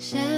[0.00, 0.29] Share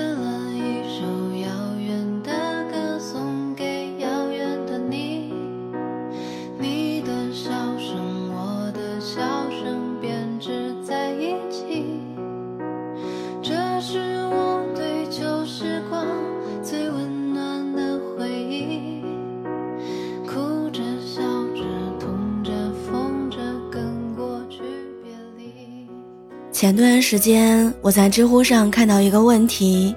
[26.62, 29.93] 前段时间，我在知乎上看到一个问题：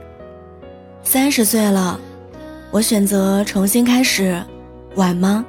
[1.04, 2.00] 三十岁了，
[2.72, 4.44] 我选择重新开始，
[4.96, 5.46] 晚吗？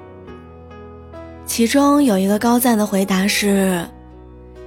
[1.46, 3.82] 其中有一个高赞的回答是：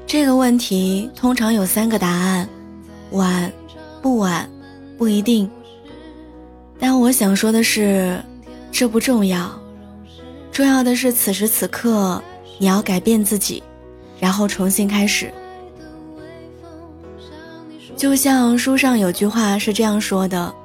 [0.08, 2.50] 这个问题通常有三个答案，
[3.12, 3.54] 晚、
[4.02, 4.50] 不晚、
[4.98, 5.48] 不一定。
[6.80, 8.20] 但我想说的是，
[8.72, 9.52] 这不重要，
[10.52, 12.20] 重要的是此时此刻
[12.58, 13.62] 你要改变自己，
[14.20, 15.32] 然后重新开始。
[18.00, 20.56] 就像书上有句话是这样说的：“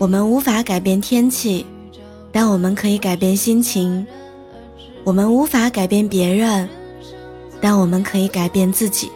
[0.00, 1.66] 我们无法改变天气，
[2.32, 4.02] 但我们可以改变心情；
[5.04, 6.66] 我们无法改变别人，
[7.60, 9.12] 但我们可以改变自己。”，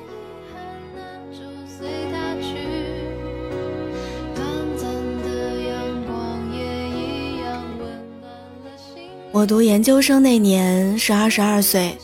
[9.33, 11.97] 我读研究生那年是二十二岁，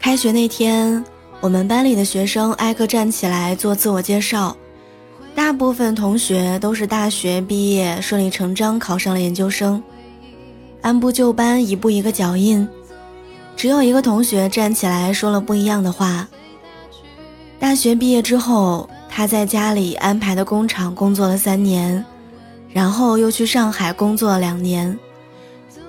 [0.00, 1.04] 开学那天，
[1.42, 4.56] 我们班里的学生挨个站起来做自我介绍，
[5.34, 9.82] 大部分同学都是大学毕业，顺理成章考上了研究生，
[10.82, 12.66] 按部就班，一步一个脚印。
[13.56, 16.28] 只有一个同学站起来说了不一样的话。
[17.58, 22.04] 大学毕业之后，他在家里安排的工厂工作了三年，
[22.72, 24.96] 然后又去上海工作了两年。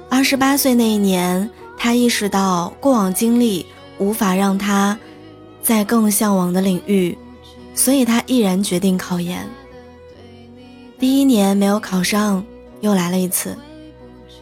[0.10, 3.64] 二十八岁那一年，他意识到过往经历
[4.00, 4.98] 无法让他
[5.64, 7.18] 在更向往的领域，
[7.74, 9.48] 所以他毅然决定考研。
[11.00, 12.44] 第一年没有考上，
[12.82, 13.58] 又来了一次，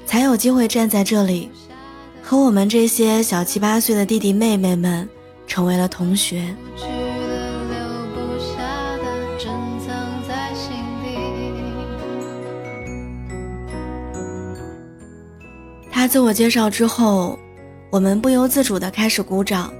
[0.05, 1.49] 才有机会站在这里，
[2.23, 5.07] 和我们这些小七八岁的弟弟妹妹们
[5.45, 6.55] 成为了同学。
[15.91, 17.37] 他自我介绍之后，
[17.91, 19.71] 我们不由自主地开始鼓掌。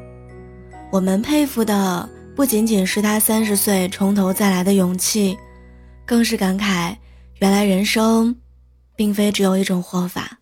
[0.91, 5.37] 我们佩服的不仅仅是他三十岁从头再来的勇气，
[6.05, 6.93] 更是感慨，
[7.39, 8.35] 原来人生，
[8.93, 10.37] 并非只有一种活法。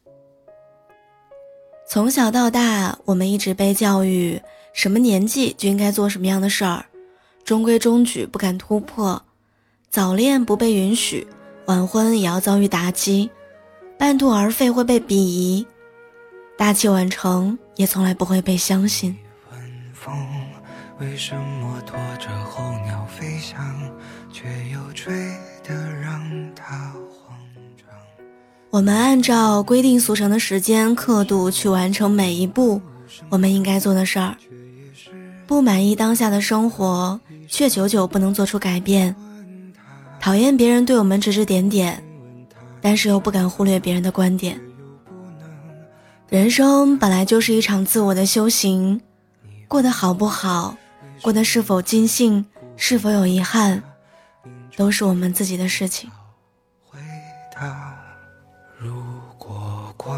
[1.88, 4.42] 从小到大，我们一直被教育，
[4.74, 6.84] 什么年纪就应该做什么样的事儿，
[7.44, 9.22] 中规中矩，不敢突破，
[9.92, 11.28] 早恋不被允许，
[11.68, 13.30] 晚婚也要遭遇打击。
[14.00, 15.68] 半途而废会被鄙夷，
[16.58, 19.16] 大器晚成也从来不会被相信。
[21.00, 23.58] 为什么拖着候鸟飞翔，
[24.34, 25.14] 却又吹
[25.64, 26.22] 得让
[26.54, 26.76] 它
[27.10, 27.38] 慌
[27.78, 27.88] 张？
[28.70, 32.82] 我们按照规定俗成的时间刻度去完成每一步
[33.30, 34.36] 我们应该做的事儿，
[35.48, 37.18] 不满意当下的生活，
[37.48, 39.16] 却久久不能做出改变，
[40.20, 42.04] 讨厌别人对我们指指点点，
[42.82, 44.60] 但是又不敢忽略别人的观点。
[46.28, 49.00] 人生本来就是一场自我的修行，
[49.66, 50.76] 过得好不好，
[51.22, 53.84] 过得是否尽兴，是否有遗憾，
[54.76, 56.10] 都是我们自己的事情。
[56.84, 56.98] 回
[57.54, 57.96] 答，
[58.78, 59.04] 如
[59.38, 60.18] 果光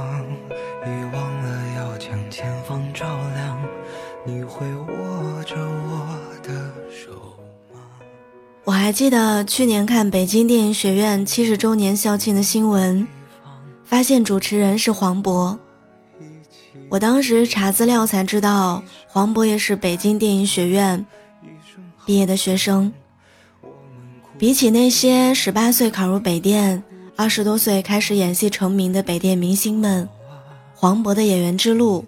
[0.85, 3.57] 遗忘了要将前方照亮，
[4.25, 6.07] 你会握着我
[6.43, 6.53] 的
[6.89, 7.11] 手
[7.73, 7.79] 吗？
[8.63, 13.07] 我还记得去年看北京电影学院七十周年校庆的新闻，
[13.83, 15.57] 发现主持人是黄渤。
[16.91, 21.05] 我当时查资料才知道，黄渤也是北京电影学院
[22.05, 22.91] 毕业的学生。
[24.37, 26.83] 比起那些十八岁考入北电、
[27.15, 30.05] 二十多岁开始演戏成名的北电明星们，
[30.75, 32.05] 黄渤的演员之路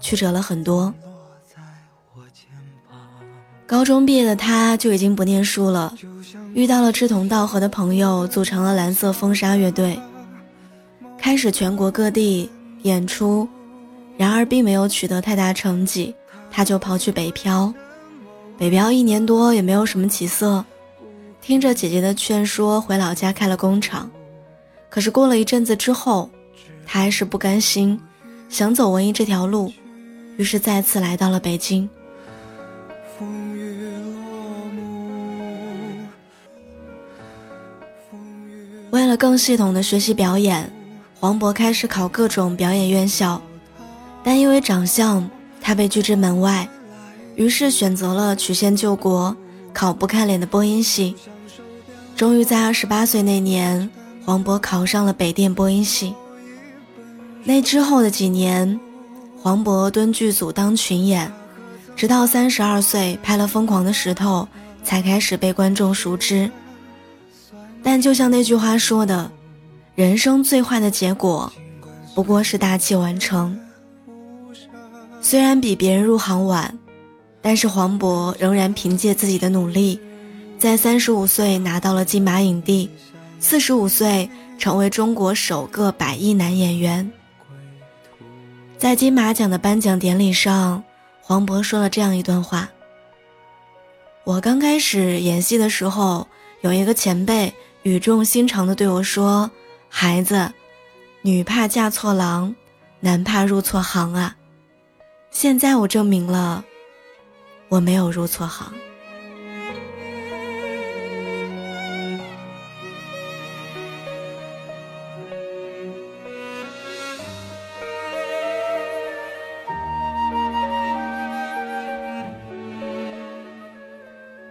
[0.00, 0.94] 曲折了很多。
[3.66, 5.92] 高中毕业的他就已经不念书了，
[6.54, 10.00] 遇到了志同道合的朋友，组成了蓝色风沙乐队，
[11.18, 12.48] 开始全国各地
[12.82, 13.48] 演出。
[14.20, 16.14] 然而并没有取得太大成绩，
[16.50, 17.72] 他就跑去北漂。
[18.58, 20.62] 北漂一年多也没有什么起色，
[21.40, 24.10] 听着姐姐的劝说，回老家开了工厂。
[24.90, 26.28] 可是过了一阵子之后，
[26.86, 27.98] 他还是不甘心，
[28.50, 29.72] 想走文艺这条路，
[30.36, 31.88] 于是再次来到了北京。
[38.90, 40.70] 为了更系统的学习表演，
[41.18, 43.40] 黄渤开始考各种表演院校。
[44.22, 45.28] 但因为长相，
[45.60, 46.68] 他被拒之门外，
[47.36, 49.34] 于是选择了曲线救国，
[49.72, 51.14] 考不看脸的播音系。
[52.16, 53.88] 终于在二十八岁那年，
[54.24, 56.14] 黄渤考上了北电播音系。
[57.44, 58.78] 那之后的几年，
[59.40, 61.32] 黄渤蹲剧组当群演，
[61.96, 64.46] 直到三十二岁拍了《疯狂的石头》，
[64.86, 66.50] 才开始被观众熟知。
[67.82, 69.30] 但就像那句话说的，
[69.94, 71.50] 人生最坏的结果，
[72.14, 73.58] 不过是大器晚成。
[75.20, 76.76] 虽然比别人入行晚。
[77.42, 79.98] 但是黄渤仍然凭借自己的努力，
[80.58, 82.90] 在三十五岁拿到了金马影帝，
[83.38, 84.28] 四十五岁
[84.58, 87.10] 成为中国首个百亿男演员。
[88.76, 90.84] 在金马奖的颁奖典礼上，
[91.22, 92.68] 黄渤说了这样一段话
[94.24, 96.28] ：“我刚开始演戏的时候，
[96.60, 99.50] 有一个前辈语重心长地对我说
[99.88, 100.52] ：‘孩子，
[101.22, 102.54] 女怕嫁错郎，
[103.00, 104.36] 男怕入错行啊。’
[105.30, 106.64] 现在我证明了。”
[107.70, 108.72] 我没有入错行。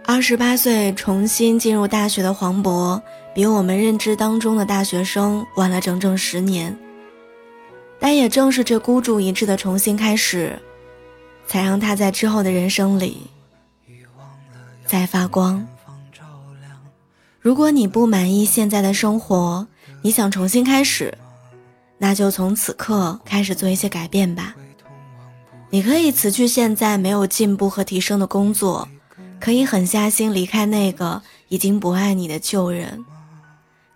[0.06, 3.00] 二十八岁重新进入大学的黄渤，
[3.34, 6.76] 比我们认知当中的大学生晚了整整十年。
[7.98, 10.58] 但也正是这孤注一掷的重新开始。
[11.50, 13.26] 才让他在之后的人生里
[14.86, 15.66] 再发光。
[17.40, 19.66] 如果你不满意现在的生活，
[20.00, 21.18] 你想重新开始，
[21.98, 24.54] 那就从此刻开始做一些改变吧。
[25.70, 28.88] 你可以辞去现在没有进步和提升的工作，
[29.40, 33.04] 可以狠下心离开那个已经不爱你的旧人，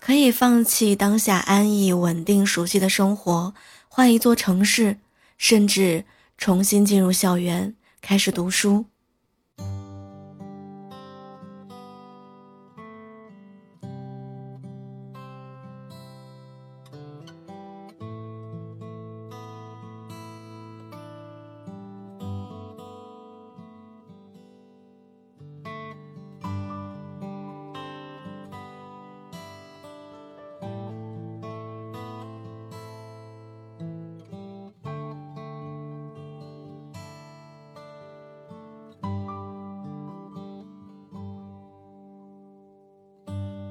[0.00, 3.54] 可以放弃当下安逸、稳定、熟悉的生活，
[3.86, 4.96] 换一座城市，
[5.38, 6.04] 甚至。
[6.36, 8.86] 重新进入校园，开始读书。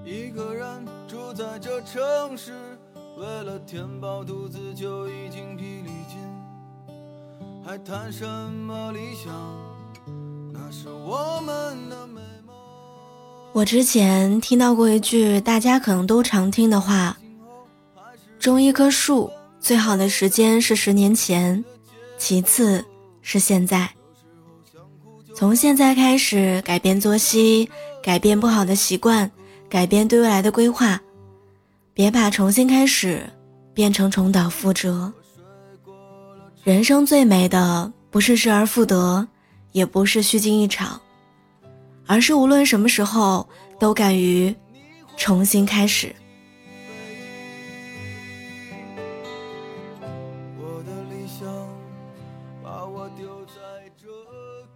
[0.06, 2.52] 一个人住在这城市，
[3.18, 6.20] 为了填饱肚子就已经疲力尽，
[7.66, 9.34] 还谈什么理想？
[10.52, 12.54] 那是我们的美梦。
[13.54, 17.18] 我之前听到过一句大家可能都常听的话：
[18.38, 21.64] 种一棵树最好的时间是十年前，
[22.18, 22.84] 其次
[23.22, 23.90] 是现在。
[25.34, 27.70] 从现在开始改变作息，
[28.04, 29.32] 改变不好的习惯，
[29.74, 31.02] 改变对未来的规划。
[31.96, 33.28] 别把重新开始
[33.74, 35.12] 变成重蹈覆辙。
[36.64, 39.28] 人生最美的不是失而复得，
[39.72, 41.02] 也不是虚惊一场，
[42.06, 43.50] 而是无论什么时候
[43.80, 44.56] 都敢于
[45.18, 46.16] 重新开始。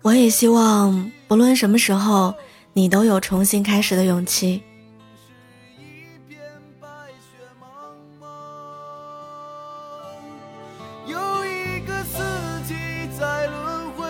[0.02, 2.34] 我也希望，不论什么时候，
[2.74, 4.60] 你都有重新开始的勇气。
[13.18, 14.06] 在轮回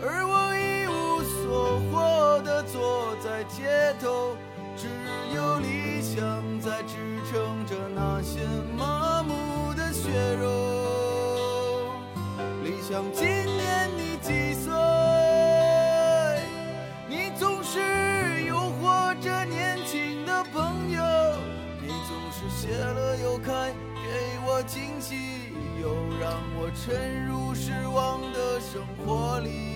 [0.00, 4.36] 而我一无所获的坐在街头
[4.76, 4.86] 只
[5.34, 8.46] 有理想在支撑着那些
[8.78, 10.10] 麻木的血
[10.40, 11.90] 肉。
[12.62, 14.72] 理想今年你几岁？
[17.08, 21.02] 你总是诱惑着年轻的朋友
[21.82, 23.74] 你总是谢了又开
[24.62, 25.16] 惊喜，
[25.80, 29.75] 又让我沉入失望的生活里。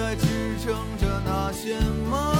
[0.00, 0.24] 在支
[0.64, 1.78] 撑着那些
[2.08, 2.39] 梦。